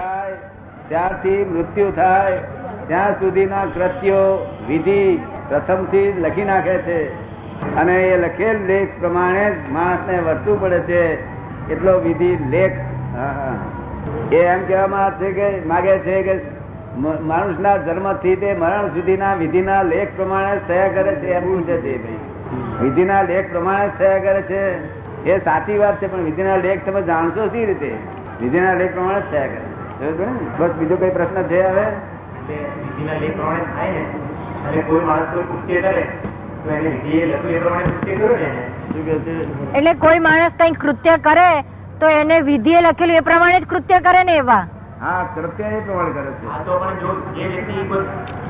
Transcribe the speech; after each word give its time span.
થાય, 0.00 0.32
ત્યારથી 0.88 1.44
મૃત્યુ 1.44 1.90
થાય. 1.90 2.38
ત્યાં 2.88 3.12
સુધીના 3.12 3.64
કૃત્યો, 3.64 4.46
વિધિ 4.68 5.20
પ્રથમથી 5.48 6.12
લખી 6.12 6.44
નાખે 6.44 6.78
છે. 6.78 7.30
અને 7.76 8.02
એ 8.02 8.16
લખેલ 8.18 8.66
લેખ 8.66 8.88
પ્રમાણે 9.00 9.50
જ 9.50 9.70
માણસને 9.70 10.18
વર્તવું 10.18 10.60
પડે 10.60 10.80
છે. 10.80 11.02
એટલો 11.72 12.00
વિધિ 12.00 12.36
લેખ. 12.50 12.72
એ 14.32 14.36
એમ 14.36 14.66
કહેવામાં 14.66 15.18
છે 15.18 15.32
કે, 15.32 15.66
માગે 15.66 15.98
છે 15.98 16.22
કે 16.22 16.34
માણસના 17.20 17.76
જન્મથી 17.76 18.36
તે 18.36 18.54
મરણ 18.54 18.86
સુધીના 18.86 19.34
વિધિના 19.34 19.82
લેખ 19.82 20.08
પ્રમાણે 20.16 20.60
થયા 20.68 20.88
કરે 20.88 21.14
છે 21.14 21.26
એમ 21.26 21.42
પૂછે 21.42 21.76
છે 21.76 21.98
ભાઈ. 21.98 22.18
વિધિના 22.82 23.22
લેખ 23.22 23.52
પ્રમાણે 23.52 23.90
થયા 23.98 24.18
કરે 24.18 24.42
છે. 24.42 24.62
એ 25.24 25.38
સાચી 25.38 25.78
વાત 25.78 26.02
છે, 26.02 26.12
પણ 26.12 26.18
વિધિના 26.18 26.56
લેખ 26.56 26.86
તમે 26.86 27.02
જાણશો 27.02 27.46
સી 27.46 27.64
રીતે? 27.64 27.94
વિધિના 28.40 28.74
લેખ 28.74 28.94
પ્રમાણે 28.94 29.20
થયા 29.20 29.46
કરે. 29.46 29.58
ને? 29.58 29.69
બસ 30.00 30.72
બીજો 30.72 30.96
કઈ 30.96 31.10
પ્રશ્ન 31.10 31.42
છે 31.42 31.62
હવે? 31.62 31.84
કે 32.48 32.54
વિધિના 32.54 33.18
લેખ 33.18 33.34
પ્રમાણે 33.36 33.64
થાય 33.64 33.90
ને. 33.90 34.04
અને 34.68 34.82
કોઈ 34.82 35.00
માણસ 35.00 35.34
કોઈ 35.34 35.42
કૃત્ય 35.42 35.80
કરે 35.80 36.02
તો 36.64 36.70
એને 36.70 36.88
વિધિએ 36.88 37.24
એ 37.24 37.58
પ્રમાણે 37.58 37.84
કૃત્ય 37.84 38.14
કર્યું 38.14 38.38
ને. 38.38 38.44
એને. 38.44 38.62
શું 38.92 39.04
કે 39.06 39.18
છે? 39.18 39.34
એટલે 39.78 39.94
કોઈ 39.94 40.18
માણસ 40.18 40.52
કઈ 40.58 40.70
કૃત્ય 40.70 41.16
કરે 41.16 41.62
તો 42.00 42.06
એને 42.06 42.40
વિધિએ 42.40 42.80
લખેલું 42.80 43.16
એ 43.16 43.20
પ્રમાણે 43.20 43.60
જ 43.60 43.66
કૃત્ય 43.66 44.00
કરે 44.00 44.22
ને 44.24 44.36
એવા? 44.36 44.66
હા 45.00 45.26
કૃત્ય 45.34 45.64
એ 45.64 45.80
પ્રમાણે 45.80 46.12
કરે 46.12 46.30
છે. 46.30 46.64
તો 46.64 46.78
પણ 46.78 46.94
જો 46.94 47.10
જે 47.34 47.44
વ્યક્તિ 47.48 47.74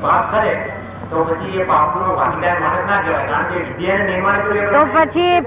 પાપ 0.01 0.31
કરે 0.31 0.55
તો 1.09 1.23
પછી 1.23 1.57
એ 1.57 1.63
પાપનો 1.63 2.15
ભાગીદાર 2.15 2.59
માણસ 2.59 2.89
ના 2.89 3.01
કહેવાય. 3.01 3.27
કારણ 3.27 3.43
કે 3.43 3.57
વિધિ 3.59 4.03
નિર્માણ 4.03 4.39
તો 4.71 4.85
પછી 4.93 5.41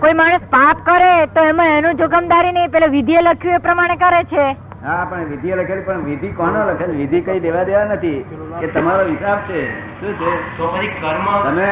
કોઈ 0.00 0.12
માણસ 0.12 0.46
પાપ 0.50 0.84
કરે 0.84 1.26
તો 1.26 1.40
એમાં 1.40 1.66
એનું 1.66 1.94
જોખમદારી 1.94 2.52
નહીં 2.52 2.70
પેલા 2.70 2.86
વિધિએ 2.86 3.20
લખ્યું 3.20 3.54
એ 3.54 3.58
પ્રમાણે 3.58 3.96
કરે 3.96 4.24
છે. 4.24 4.65
હા 4.84 5.06
પણ 5.10 5.24
વિધિ 5.24 5.50
લખેલી 5.50 5.80
પણ 5.80 6.04
વિધિ 6.04 6.28
કોનો 6.28 6.60
લખેલ? 6.70 6.90
વિધિ 6.90 7.20
કઈ 7.20 7.40
દેવા 7.40 7.62
દેવા 7.62 7.84
નથી. 7.84 8.16
એ 8.62 8.66
તમારો 8.66 9.04
હિસાબ 9.08 9.38
છે. 9.48 9.62
શું 10.00 10.14
છે? 10.14 11.00
કર્મ 11.00 11.26
તમે 11.50 11.68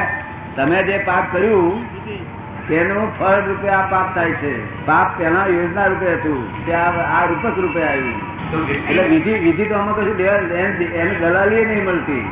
તમે 0.56 0.83
જે 0.83 0.98
પાપ 0.98 1.33
કર્યું 1.33 1.74
તેનું 2.69 3.19
ફળ 3.19 3.42
રૂપે 3.48 3.69
આ 3.69 3.83
પાપ 3.91 4.14
થાય 4.14 4.30
છે. 4.42 4.52
પાપ 4.86 5.19
તેના 5.19 5.46
યોજના 5.46 5.86
રૂપે 5.86 6.14
હતું 6.14 6.66
તે 6.66 6.72
આ 6.72 7.24
રૂપક 7.27 7.58
રૂપે 7.58 7.83
આવ્યું. 7.83 8.16
એટલે 8.88 9.02
વિધિ 9.02 9.33
વિધિ 9.33 9.64
તો 9.64 9.74
આમાં 9.74 9.96
કશું 9.96 10.16
દેવા 10.16 10.34
એને 10.34 11.14
દલાલી 11.20 11.64
નહીં 11.64 11.84
મળતી. 11.84 12.24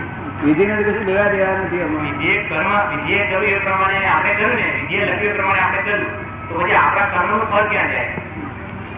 વિધિ 0.45 0.67
ને 0.67 0.83
કશું 0.83 1.05
દેવા 1.05 1.29
દેવા 1.29 1.59
નથી 1.59 1.77
વિધિએ 1.77 2.42
કર્મ 2.48 2.73
વિધિએ 2.91 3.23
કર્યું 3.27 3.45
એ 3.45 3.59
પ્રમાણે 3.59 4.07
આપણે 4.07 4.34
કર્યું 4.34 4.57
ને 4.57 4.69
વિધિએ 4.81 5.05
લખ્યું 5.05 5.33
એ 5.33 5.36
પ્રમાણે 5.36 5.61
આપણે 5.61 5.83
કર્યું. 5.83 6.48
તો 6.48 6.59
પછી 6.59 6.75
આપણા 6.75 7.07
કર્મનું 7.07 7.41
ફળ 7.51 7.70
ક્યાં 7.70 7.92
જાય? 7.92 8.17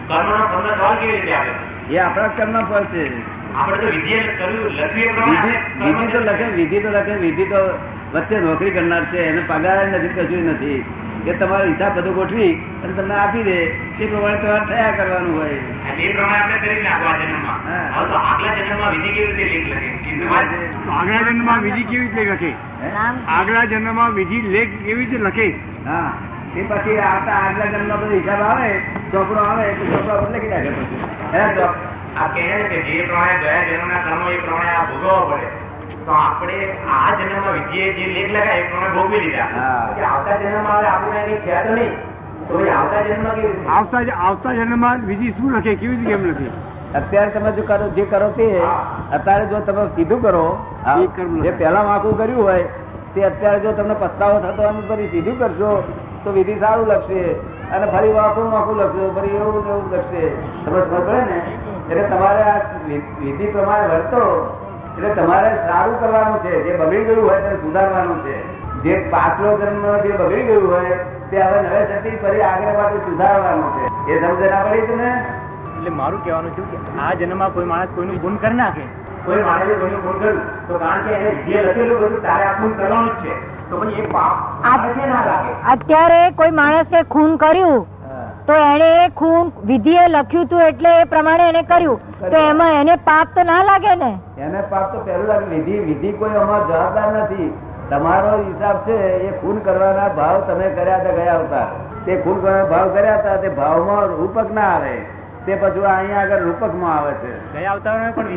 કર્મનો 0.07 0.45
ફળ 0.45 0.95
કેવી 0.95 1.11
રીતે 1.11 1.33
આવે? 1.33 1.51
એ 1.89 1.97
આપણા 1.97 2.27
કર્મ 2.27 2.65
ફળ 2.65 2.83
છે. 2.83 3.11
આપણે 3.55 3.77
તો 3.77 3.85
વિધિએ 3.85 4.19
કર્યું 4.19 4.71
લખ્યું 4.71 4.97
એ 4.97 5.13
પ્રમાણે 5.13 5.59
વિધિ 5.83 6.11
તો 6.11 6.19
લખે 6.19 6.43
વિધિ 6.43 6.79
તો 6.79 6.89
લખે 6.89 7.13
વિધિ 7.13 7.45
તો 7.45 7.79
વચ્ચે 8.13 8.39
નોકરી 8.39 8.71
કરનાર 8.71 9.05
છે 9.05 9.17
એને 9.17 9.41
પગાર 9.41 9.87
નથી 9.87 10.07
કશું 10.07 10.51
નથી. 10.51 10.85
કે 11.25 11.33
તમારો 11.33 11.65
હિસાબ 11.65 11.99
બધો 11.99 12.11
ગોઠવી 12.13 12.53
અને 12.83 12.93
તમને 12.93 13.15
આપી 13.15 13.43
દે 13.43 13.51
એ 13.51 14.05
પ્રમાણે 14.05 14.37
તમારે 14.37 14.65
થયા 14.65 14.91
કરવાનું 14.91 15.35
હોય. 15.35 15.49
એ 15.97 16.13
પ્રમાણે 16.13 16.41
આપણે 16.41 16.57
કરી 16.57 16.83
નાખવા 16.83 17.09
આ 17.09 17.17
જન્મમાં. 17.17 17.59
હા. 17.67 17.89
હવે 17.95 18.05
તો 18.05 18.17
આગલા 18.17 18.55
જન્મમાં 18.55 18.91
વિધિ 18.91 19.09
કેવી 19.09 19.33
રીતે 19.43 19.69
લેખ. 19.69 20.89
આગલા 20.91 21.21
જન્મમાં 21.21 21.61
વિધિ 21.61 21.83
કેવી 21.83 22.07
રીતે 22.07 22.31
લખે? 22.31 22.53
હે? 22.81 22.91
આગલા 23.27 23.65
જન્મમાં 23.65 24.11
વિધિ 24.13 24.41
લેખ 24.41 24.69
કેવી 24.85 25.05
રીતે 25.05 25.17
લખે? 25.17 25.49
હા. 25.85 26.13
એ 26.55 26.63
પછી 26.63 26.97
આવતા 26.97 27.33
આગલા 27.33 27.65
જન્મ 27.65 27.97
બધો 27.97 28.15
હિસાબ 28.15 28.41
આવે 28.41 28.81
ચોપડો 29.15 29.41
આવે 29.49 29.65
તો 29.81 29.91
ચોપડા 29.91 30.21
પર 30.23 30.31
લખી 30.37 30.51
નાખે 30.53 30.71
પછી. 30.77 31.67
આ 32.21 32.25
કહે 32.33 32.47
કે 32.71 32.77
જે 32.87 32.95
પ્રમાણે 33.07 33.37
ગયા 33.43 33.67
જન્મના 33.69 34.01
કર્મો 34.07 34.27
એ 34.33 34.41
પ્રમાણે 34.47 34.73
આ 34.79 34.83
ભોગવવા 34.89 35.23
પડે. 35.29 35.47
તો 36.05 36.11
આપણે 36.17 36.57
આ 36.95 37.09
જન્મમાં 37.19 37.55
વિધિએ 37.57 37.87
જે 37.97 38.05
લેખ 38.15 38.29
લગાય 38.35 38.59
એ 38.59 38.67
પ્રમાણે 38.69 38.93
ભોગવી 38.97 39.23
લીધા. 39.25 39.47
આવતા 40.11 40.37
જન્મમાં 40.43 40.85
આપણે 40.91 41.19
એની 41.23 41.39
છે 41.47 41.63
તો 41.67 41.73
નહીં 41.79 42.71
આવતા 42.77 43.01
જન્મમાં 43.07 43.35
કેવી 43.39 43.51
રીતે? 43.51 43.67
આવતા 43.75 44.01
આવતા 44.27 44.53
જન્મમાં 44.59 45.05
વિધિ 45.09 45.33
શું 45.39 45.49
લખે? 45.57 45.75
કેવી 45.81 45.97
રીતે 45.99 46.11
કેમ 46.11 46.23
લખે? 46.29 46.47
અત્યારે 46.99 47.31
તમે 47.35 47.51
જો 47.57 47.63
કરો 47.69 47.87
જે 47.97 48.05
કરો 48.13 48.27
તે 48.39 48.47
અત્યારે 49.17 49.45
જો 49.51 49.61
તમે 49.69 49.83
સીધું 49.95 50.19
કરો 50.25 50.45
જે 51.45 51.51
પહેલા 51.59 51.85
વાંકું 51.89 52.17
કર્યું 52.21 52.43
હોય 52.49 52.67
તે 53.15 53.25
અત્યારે 53.31 53.59
જો 53.65 53.71
તમને 53.79 53.95
પસ્તાવો 54.05 54.37
થતો 54.45 54.61
હોય 54.61 54.95
અને 54.97 55.09
સીધું 55.15 55.35
કરશો 55.41 55.71
તો 56.23 56.29
વિધિ 56.37 56.55
સારું 56.63 56.87
લખશે. 56.93 57.23
અને 57.71 57.85
ફરી 57.91 58.13
વાંકું 58.13 58.51
વાંકું 58.51 58.75
લખશો 58.77 59.13
ફરી 59.15 59.27
એવું 59.27 59.55
એવું 59.69 59.91
લખશે. 59.91 60.29
તમે 60.65 60.81
ખબર 60.81 61.13
ને? 61.13 61.39
એટલે 61.89 62.03
તમારે 62.03 62.41
આ 62.41 62.61
વિધિ 63.19 63.45
પ્રમાણે 63.45 63.87
વર્તો, 63.87 64.23
એટલે 64.97 65.09
તમારે 65.09 65.49
સારું 65.67 65.99
કરવાનું 65.99 66.39
છે. 66.39 66.63
જે 66.63 66.75
બગડી 66.75 67.03
ગયું 67.03 67.29
હોય 67.29 67.41
તેને 67.41 67.55
સુધારવાનું 67.55 68.25
છે. 68.25 68.37
જે 68.81 68.99
પાછલો 69.09 69.57
જન્મ 69.57 69.97
જે 69.97 70.09
બગડી 70.09 70.43
ગયું 70.43 70.73
હોય, 70.73 70.95
તે 71.31 71.37
હવે 71.41 71.61
નવે 71.61 71.85
સતી 71.85 72.15
ફરી 72.15 72.41
આગળ 72.41 72.83
પાછું 72.83 73.01
સુધારવાનું 73.01 73.69
છે. 73.75 74.13
એ 74.13 74.21
સમજ 74.21 74.49
ના 74.49 74.63
પડી 74.63 74.81
તમને? 74.81 75.11
એટલે 75.77 75.89
મારું 75.89 76.23
કહેવાનું 76.23 76.51
છું 76.57 76.71
કે 76.71 76.99
આ 76.99 77.13
જન્મમાં 77.13 77.53
કોઈ 77.53 77.65
માણસ 77.65 77.87
કોઈનું 77.95 78.21
ગુણ 78.21 78.35
કરી 78.35 78.55
નાખે. 78.55 78.81
કોઈ 79.25 79.43
માણસે 79.43 79.73
કોઈનું 79.73 80.01
ગુણ 80.01 80.19
કર્યું 80.19 80.67
તો 80.67 80.79
કારણ 80.79 81.01
કે 81.01 81.13
એને 81.13 81.29
જે 81.29 81.63
લખેલું 81.63 81.99
બધું 81.99 82.21
તારે 82.21 82.43
આ 82.43 82.53
ગુણ 82.53 82.71
કરવાનું 82.71 83.09
જ 83.09 83.25
છે. 83.25 83.55
તો 83.69 83.79
પછી 83.79 83.91
એ 83.91 84.01
પાપ 84.01 84.65
આ- 84.65 85.07
ના 85.07 85.25
લાગે? 85.25 85.71
અત્યારે 85.71 86.31
કોઈ 86.31 86.51
માણસે 86.51 87.03
ખૂન 87.03 87.35
કર્યું 87.35 87.95
તો 88.45 88.53
એને 88.53 89.05
એ 89.05 89.09
ખૂન 89.09 89.51
વિધિએ 89.65 90.07
લખ્યું 90.07 90.45
હતું 90.45 90.61
એટલે 90.61 91.01
એ 91.01 91.03
પ્રમાણે 91.03 91.49
એને 91.49 91.61
કર્યું. 91.61 92.19
તો 92.19 92.37
એમાં 92.37 92.73
એને 92.73 92.95
પાપ 92.95 93.27
તો 93.35 93.43
ના 93.43 93.63
લાગે 93.63 93.95
ને? 93.95 94.19
એને 94.37 94.61
પાપ 94.61 94.95
તો 94.95 94.99
પહેલું 94.99 95.27
લાગે. 95.27 95.55
વિધિ 95.55 95.79
વિધિ 95.79 96.11
કોઈ 96.11 96.29
અમાર 96.29 96.67
જવાબદાર 96.67 97.23
નથી. 97.23 97.57
તમારો 97.89 98.37
હિસાબ 98.37 98.77
છે 98.87 98.97
એ 99.07 99.41
ખૂન 99.41 99.57
કરવાના 99.57 100.07
ભાવ 100.07 100.41
તમે 100.41 100.69
કર્યા 100.69 100.97
હતા 100.97 101.11
ગયા 101.11 101.39
હતા. 101.39 101.65
તે 102.05 102.15
ખૂન 102.15 102.41
કરવાના 102.41 102.65
ભાવ 102.65 102.89
કર્યા 102.89 103.15
હતા 103.15 103.35
તે 103.35 103.49
ભાવમાં 103.49 104.05
રૂપક 104.05 104.51
ના 104.51 104.61
આવે. 104.61 105.05
તે 105.45 105.55
પછી 105.55 105.85
અહીંયા 105.85 106.21
આગળ 106.21 106.39
રૂપકમાં 106.39 106.97
આવે 106.97 107.13
છે. 107.13 107.53
ગયા 107.53 107.71
અવતારમાં 107.71 108.13
પણ. 108.13 108.27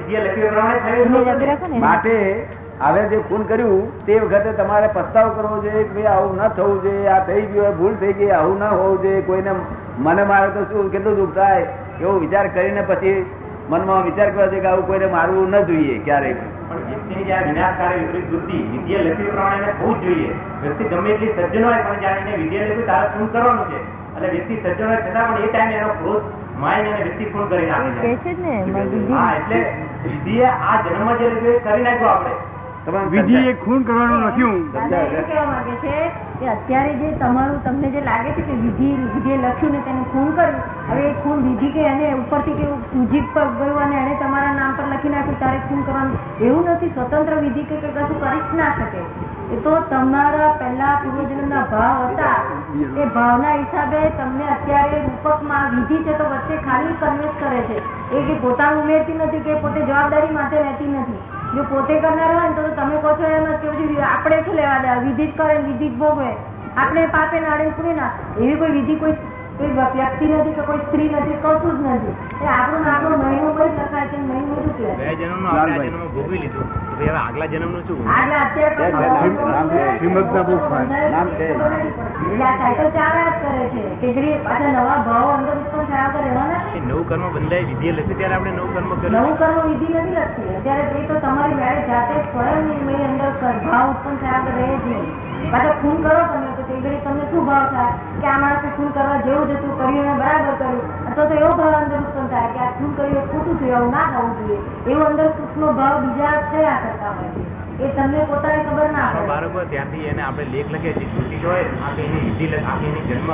માટે 1.81 2.47
હવે 2.81 3.03
જે 3.03 3.23
ખૂન 3.29 3.43
કર્યું 3.43 4.07
તે 4.07 4.19
વખતે 4.19 4.53
તમારે 4.53 4.89
પસ્તાવ 4.89 5.29
કરવો 5.29 5.63
જોઈએ 5.63 5.83
કે 5.83 5.95
ભાઈ 5.95 6.07
આવું 6.07 6.37
ન 6.37 6.49
થવું 6.49 6.83
જોઈએ 6.83 7.09
આ 7.09 7.19
થઈ 7.19 7.43
ગયું 7.43 7.77
ભૂલ 7.77 7.95
થઈ 7.95 8.13
ગઈ 8.13 8.31
આવું 8.31 8.59
ન 8.59 8.63
હોવું 8.63 9.03
જોઈએ 9.03 9.23
કોઈને 9.23 9.53
મને 9.99 10.25
મારે 10.25 10.49
તો 10.49 10.65
શું 10.65 10.91
કેટલું 10.91 11.17
દુઃખ 11.17 11.35
થાય 11.35 11.67
એવો 12.01 12.19
વિચાર 12.19 12.49
કરીને 12.49 12.83
પછી 12.83 13.27
મનમાં 13.69 14.05
વિચાર 14.05 14.31
કરવા 14.31 14.47
છે 14.47 14.61
કે 14.61 14.67
આવું 14.67 14.87
કોઈને 14.87 15.07
મારવું 15.07 15.51
ન 15.51 15.65
જોઈએ 15.65 16.05
ક્યારેક 16.05 16.37
પણ 16.69 16.87
વ્યક્તિની 16.87 17.25
જ્યારે 17.25 17.47
વિનાશકારી 17.47 18.01
વિપરીત 18.01 18.31
બુદ્ધિ 18.31 18.69
વિધિએ 18.73 18.99
લખ્યું 18.99 19.33
પ્રમાણે 19.33 19.73
જોઈએ. 20.03 20.37
વ્યક્તિ 20.63 20.85
ગમે 20.85 21.11
એટલી 21.11 21.29
સજ્જન 21.29 21.65
હોય 21.65 21.77
પણ 21.77 22.01
જાણીને 22.01 22.37
વિદ્યા 22.37 22.65
લખી 22.65 22.83
તારે 22.83 23.09
શું 23.09 23.33
કરવાનું 23.33 23.73
છે. 23.73 23.98
એટલે 24.09 24.29
વ્યક્તિ 24.31 24.55
સજ્જન 24.59 24.85
હોય 24.85 25.01
છતાં 25.01 25.31
પણ 25.31 25.45
એ 25.45 25.51
ટાઈમે 25.51 25.77
એનો 25.77 25.91
ક્રોધ 25.95 26.27
માઇન્ડ 26.57 26.89
અને 26.89 27.01
વ્યક્તિ 27.01 27.25
પૂર્ણ 27.27 27.51
કરી 27.51 27.69
નાખે 27.69 27.91
છે. 27.97 28.09
હા 29.13 29.31
એટલે 29.35 29.61
વિધિએ 30.05 30.47
આ 30.47 30.77
જન્મ 30.85 31.09
જે 31.19 31.27
કરી 31.61 31.83
નાખ્યો 31.83 32.11
આપણે 32.11 32.35
તમારે 32.88 33.09
વિધિ 33.12 33.41
એ 33.49 33.54
ખૂન 33.62 33.82
કરવાનું 33.88 34.22
લખ્યું. 34.26 34.60
દાદા 34.75 35.44
માંગે 35.49 35.75
છે 35.82 35.97
કે 36.41 36.47
અત્યારે 36.54 36.93
જે 37.00 37.09
તમારું 37.22 37.59
તમને 37.66 37.88
જે 37.94 38.00
લાગે 38.09 38.31
છે 38.37 38.44
કે 38.49 38.54
વિધિ 38.65 38.88
વિધિએ 39.15 39.37
લખ્યું 39.43 39.75
ને 39.76 39.81
તેનું 39.88 40.06
ખૂન 40.12 40.31
કર્યું 40.38 40.56
હવે 40.91 41.03
એ 41.09 41.15
ખૂન 41.22 41.43
વિધિ 41.49 41.69
કે 41.76 41.84
એને 41.93 42.06
ઉપરથી 42.21 42.56
કે 42.60 42.69
સુજીત 42.93 43.26
પર 43.34 43.47
ગયું 43.60 43.82
અને 43.87 43.97
એને 44.03 44.15
તમારા 44.22 44.54
નામ 44.60 44.76
પર 44.81 44.88
લખી 44.93 45.15
નાખ્યું 45.16 45.41
તારે 45.44 45.60
ખૂન 45.69 45.84
કરવાનું. 45.88 46.16
એવું 46.49 46.71
નથી 46.75 46.93
સ્વતંત્ર 46.97 47.38
વિધિ 47.44 47.66
કે 47.71 47.82
કે 47.84 47.94
કશું 47.97 48.21
કરી 48.25 48.43
જ 48.49 48.60
ના 48.60 48.72
શકે. 48.78 49.03
એ 49.55 49.62
તો 49.66 49.72
તમારા 49.93 50.50
પહેલા 50.60 50.97
પૂર્વજન્મના 51.05 51.65
ભાવ 51.72 52.05
હતા. 52.09 52.37
એ 53.03 53.09
ભાવના 53.16 53.56
હિસાબે 53.62 54.05
તમને 54.20 54.53
અત્યારે 54.56 55.03
રૂપકમાં 55.06 55.66
વિધિ 55.76 56.05
છે 56.06 56.20
તો 56.22 56.31
વચ્ચે 56.34 56.62
ખાલી 56.69 57.00
કન્વેન્સ 57.03 57.41
કરે 57.43 57.60
છે. 57.70 57.82
એ 58.16 58.28
કે 58.28 58.38
પોતાનું 58.44 58.87
ઉમેરતી 58.87 59.19
નથી 59.25 59.44
કે 59.49 59.65
પોતે 59.66 59.81
જવાબદારી 59.91 60.38
માટે 60.38 60.56
રહેતી 60.62 60.94
નથી. 60.94 61.20
જો 61.58 61.64
પોતે 61.64 61.94
કરનાર 62.00 62.31
હોય 62.32 62.49
ને 62.49 62.56
તો 62.58 62.69
તમે 62.75 62.96
કહો 62.99 63.10
છો 63.14 63.26
એમ 63.31 63.44
જ 63.44 63.56
કે 63.56 63.69
પછી 63.70 64.00
આપણે 64.10 64.43
શું 64.43 64.55
લેવા 64.55 64.78
દે 64.78 65.00
વિધિત 65.00 65.37
કરે 65.37 65.58
ને 65.58 65.88
ભોગવે. 65.96 66.31
આપણે 66.76 67.06
પાપે 67.06 67.40
નાડે 67.40 67.69
પૂરી 67.70 67.94
ના 67.94 68.10
એવી 68.38 68.55
કોઈ 68.55 68.70
વિધિ 68.70 68.94
કોઈ 68.96 69.14
કોઈ 69.58 69.70
વ્યક્તિ 69.94 70.26
નથી 70.26 70.52
કે 70.52 70.62
કોઈ 70.62 70.78
સ્ત્રી 70.78 71.08
નથી 71.08 71.38
કશું 71.43 71.72
જ 71.76 71.87
નથી. 71.87 72.14
એ 72.43 72.49
આપણું 72.49 72.82
ને 72.82 72.90
આપણું 72.90 73.19
મહિનો 73.25 73.49
કોઈ 73.52 73.69
શકાય 73.69 74.06
છે 74.06 74.19
મહિનો 74.19 74.55
શું 74.55 74.76
આપણે 74.88 75.75
આ 75.75 75.82
જન્મમાં 75.82 76.12
ભોગવી 76.14 76.38
લીધું. 76.38 76.66
તો 76.88 76.96
ભાઈ 76.96 77.08
હવે 77.08 77.19
આગલા 77.19 77.46
જન્મનું 77.46 77.82
શું? 77.87 77.99
આગલા 78.10 78.43
અત્યારે 78.43 78.76
બે 78.76 78.87
જ 83.26 83.37
કરે 83.43 83.66
છે 83.69 84.12
કે 84.12 84.22
જે 84.22 84.38
પાછા 84.38 84.70
નવા 84.72 84.99
ભાવ 85.02 85.26
અંદર 85.31 85.55
ઉત્પન્ન 85.56 85.84
થયા 85.84 86.08
કરે 86.08 86.31
નવું 86.81 87.08
કર્મ 87.08 87.25
બંધાય 87.32 87.64
વિધિ 87.64 87.90
લખ્યું 87.90 88.19
ત્યારે 88.19 88.34
આપણે 88.34 88.50
નવું 88.50 88.75
કર્મ 88.75 88.90
કર્યું. 88.94 89.12
નવું 89.14 89.38
કર્મ 89.38 89.56
વિધિ 89.69 89.88
નથી 89.94 90.14
લખતી 90.14 90.56
અત્યારે 90.56 90.82
તે 90.84 91.00
તો 91.02 91.14
તમારી 91.20 91.55
મેળે 91.55 91.82
જાતે 91.87 92.14
સ્વયં 92.22 92.58
એની 92.70 93.05
અંદર 93.05 93.31
કર- 93.31 93.46
ભાવ 93.66 93.87
ઉત્પન્ન 93.93 94.16
થયા 94.22 94.43
કરે 94.46 94.66
જ 94.66 94.84
નહીં 94.88 95.06
પાછા 95.52 95.75
ખૂન 95.81 95.99
કરો 96.05 96.22
તમે 96.32 96.49
તો 96.56 96.62
તે 96.69 96.75
ઘડી 96.84 97.02
તમને 97.05 97.25
શું 97.31 97.44
ભાવ 97.50 97.66
થાય? 97.75 97.94
કે 98.22 98.26
આ 98.32 98.38
માણસે 98.44 98.69
ખૂન 98.76 98.90
કરવા 98.96 99.19
જેવું 99.26 99.46
જ 99.49 99.58
હતું 99.58 99.72
કર્યું 99.78 100.00
એને 100.02 100.14
બરાબર 100.22 100.55
કર્યું. 100.60 100.82
અથવા 101.08 101.28
તો 101.31 101.34
એવો 101.43 101.50
ભાવ 101.60 101.75
અંદર 101.81 102.00
ઉત્પન્ન 102.00 102.28
થાય 102.32 102.49
કે 102.55 102.60
આ 102.64 102.72
ખૂન 102.78 102.90
કર્યું 102.96 103.20
એ 103.20 103.28
ખોટું 103.31 103.56
થયું 103.60 103.76
એવું 103.78 103.90
ના 103.96 104.08
થવું 104.12 104.32
જોઈએ. 104.38 104.58
એવું 104.90 105.06
અંદર 105.10 105.28
સુખનો 105.38 105.69
ભાવ 105.78 105.94
બીજા 106.05 106.34
થયા 106.52 106.78
કરતા 106.84 107.12
હોય 107.16 107.31
છે. 107.37 107.43
એ 107.78 107.88
તમને 107.96 108.22
પોતાને 108.31 108.60
ખબર 108.66 108.88
ના 108.96 109.08
પડે. 109.10 109.26
બાળકો 109.32 109.60
ત્યાંથી 109.72 110.06
એને 110.12 110.22
આપણે 110.22 110.46
લેખ 110.55 110.70
લખે 110.75 110.90
છે 110.99 111.05
જ્યોતિષ 111.12 111.44
હોય 111.50 111.66
આપણે 111.66 112.02
એની 112.06 112.22
વિધિ 112.38 112.46
આપણે 112.62 112.88
એની 112.90 113.05
જન્મ 113.08 113.31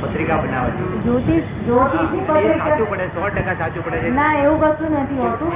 પત્રિકા 0.00 0.38
બનાવે 0.42 0.70
છે. 0.78 0.88
જ્યોતિષ 1.04 1.46
જ્યોતિષની 1.68 2.24
એ 2.50 2.58
સાચું 2.64 2.88
પડે 2.90 3.06
સો 3.14 3.30
ટકા 3.36 3.56
સાચું 3.62 3.82
પડે 3.86 3.98
છે. 4.02 4.10
ના 4.18 4.32
એવું 4.42 4.58
કશું 4.64 4.98
નથી 5.02 5.20
હોતું. 5.22 5.50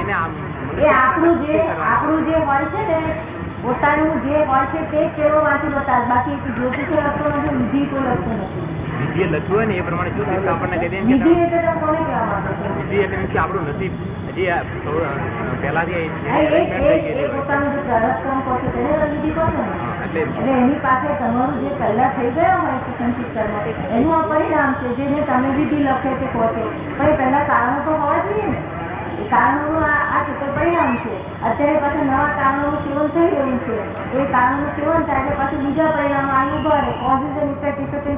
એ 0.79 0.87
આપણું 0.93 1.35
જે 1.45 1.59
આપણું 1.89 2.25
જે 2.25 2.35
હોય 2.47 2.65
છે 2.73 2.81
ને 2.89 2.99
પોતાનું 3.63 4.13
જે 4.25 4.35
હોય 4.49 4.65
છે 4.71 4.79
તે 4.91 5.01
કેવો 5.15 5.39
વાંચી 5.45 5.73
બતાવે 5.75 6.05
બાકી 6.11 6.37
જ્યોતિષ 6.55 6.89
લખતો 6.97 7.25
નથી 7.33 7.57
વિધિ 7.59 7.81
કોઈ 7.91 8.05
લખતો 8.07 8.31
નથી. 8.37 9.49
હોય 9.49 9.65
ને 9.65 9.75
એ 9.75 9.83
પ્રમાણે 9.87 10.11
જ્યોતિષ 10.15 10.47
આપણને 10.53 10.77
કહી 10.81 10.91
દે 10.93 10.99
વિધિ 11.09 11.33
એટલે 11.43 11.73
કોને 11.81 11.99
કહેવા 12.07 12.25
માંગો 12.31 12.51
છો? 12.61 12.73
વિધિ 12.79 12.97
એટલે 13.03 13.27
કે 13.33 13.37
આપણું 13.43 13.69
નસીબ. 13.69 13.93
હજી 14.31 14.49
પહેલાથી. 15.61 16.05
પોતાનું 17.33 17.69
જે 17.75 17.79
પ્રારબ્ધ 17.87 18.19
કહો 18.45 18.53
છો 18.61 18.67
તેને 18.75 19.05
વિધિ 19.13 19.29
કહો 19.37 19.45
છો 19.55 19.63
એટલે 20.05 20.51
એની 20.57 20.79
પાસે 20.83 21.09
તમારું 21.19 21.55
જે 21.61 21.69
પહેલા 21.79 22.11
થઈ 22.17 22.31
ગયા 22.35 22.59
હોય 22.63 22.77
છે 22.85 22.91
સંચિત 22.97 23.29
કર્મ 23.35 23.53
એનું 23.95 24.13
આ 24.17 24.27
પરિણામ 24.29 24.71
છે 24.81 24.87
જેને 24.97 25.19
તમે 25.29 25.49
વિધિ 25.57 25.77
લખે 25.87 26.11
તે 26.19 26.27
કહો 26.33 26.45
છો. 26.55 26.63
પણ 26.97 27.17
પહેલા 27.19 27.43
કારણો 27.49 27.79
તો 27.85 27.91
હોવા 28.01 28.21
જોઈએ 28.25 28.47
ને. 28.51 28.59
કારણો 29.31 29.79
આ 29.87 29.99
આ 30.15 30.21
છે 30.27 30.33
તે 30.39 30.47
પરિણામ 30.55 30.91
છે 31.03 31.13
અત્યારે 31.47 31.79
પાછું 31.83 32.05
નવા 32.07 32.31
કારણોનું 32.39 32.79
સેવન 32.83 33.07
થઈ 33.15 33.27
રહ્યું 33.31 33.49
છે. 33.65 33.77
એ 34.19 34.25
કારણોનું 34.33 34.71
સેવન 34.77 35.05
થાય 35.09 35.35
એટલે 35.35 35.61
બીજા 35.63 35.91
પરિણામો 35.97 36.33
આવી 36.39 36.57
ઊભા 36.57 36.81
રહે 36.85 36.93
કોઝિસ 37.03 37.37
એન્ડ 37.41 37.53
ઇફેક્ટ 37.53 37.83
ઇફેક્ટ 37.85 38.09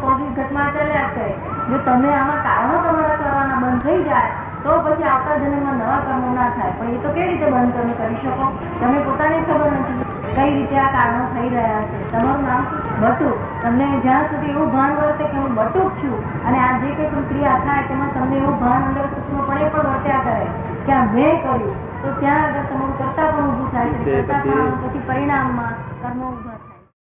ચાલ્યા 0.77 1.11
કરે. 1.13 1.27
જો 1.69 1.77
તમે 1.89 2.09
આમાં 2.21 2.41
કારણો 2.47 2.75
તમારા 2.87 3.19
કરવાના 3.21 3.59
બંધ 3.63 3.83
થઈ 3.85 4.01
જાય, 4.09 4.31
તો 4.63 4.79
પછી 4.85 5.07
આવતા 5.11 5.37
જન્મમાં 5.43 5.77
નવા 5.81 5.99
કર્મો 6.07 6.33
ના 6.39 6.49
થાય. 6.57 6.73
પણ 6.79 6.95
એ 6.95 7.03
તો 7.03 7.09
કેવી 7.15 7.29
રીતે 7.31 7.47
બંધ 7.53 7.73
તમે 7.77 7.93
કરી 7.99 8.19
શકો? 8.23 8.45
તમે 8.81 8.97
પોતાને 9.07 9.39
ખબર 9.47 9.71
નથી 9.79 10.01
કઈ 10.35 10.51
રીતે 10.57 10.75
આ 10.83 10.91
કારણો 10.95 11.23
થઈ 11.33 11.49
રહ્યા 11.55 11.83
છે. 11.89 11.97
તમારું 12.11 12.45
નામ 12.49 12.63
બટુક. 13.01 13.37
તમને 13.63 13.85
જ્યાં 14.05 14.29
સુધી 14.29 14.53
એવું 14.55 14.69
ભાન 14.75 14.91
વર્તે 14.99 15.25
કે 15.31 15.37
હું 15.37 15.55
બટુક 15.59 15.91
છું, 16.01 16.15
અને 16.47 16.57
આ 16.65 16.73
જે 16.83 16.93
કંઈ 16.99 17.25
ક્રિયા 17.31 17.63
થાય 17.65 17.87
તેમાં 17.89 18.13
તમને 18.15 18.37
એવું 18.43 18.57
ભાન 18.63 18.87
અંદર 18.89 19.05
સૂક્ષ્મપણે 19.13 19.65
પણ 19.73 19.91
વર્ત્યા 19.91 20.23
કરે 20.27 20.47
કે 20.85 20.93
આ 20.99 21.05
મેં 21.15 21.35
કર્યું, 21.43 21.75
તો 22.01 22.15
ત્યાં 22.21 22.43
આગળ 22.45 22.65
તમારું 22.71 22.95
કરતા 23.01 23.29
છે. 23.73 24.27
પછી- 24.27 25.07
પરિણામમાં 25.07 26.01
કર્મો 26.01 26.31
થાય 26.31 26.72